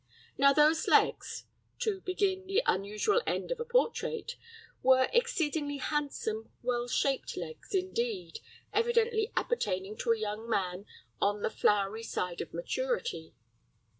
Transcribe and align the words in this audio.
Now 0.35 0.51
those 0.51 0.87
legs 0.87 1.45
to 1.81 2.01
begin 2.01 2.39
at 2.41 2.47
the 2.47 2.63
unusual 2.65 3.21
end 3.27 3.51
of 3.51 3.59
a 3.59 3.65
portrait 3.65 4.35
were 4.81 5.07
exceedingly 5.13 5.77
handsome, 5.77 6.49
well 6.63 6.87
shaped 6.87 7.37
legs, 7.37 7.75
indeed, 7.75 8.39
evidently 8.73 9.31
appertaining 9.35 9.95
to 9.97 10.11
a 10.11 10.17
young 10.17 10.49
man 10.49 10.87
on 11.21 11.43
the 11.43 11.51
flowery 11.51 12.01
side 12.01 12.41
of 12.41 12.51
maturity. 12.51 13.35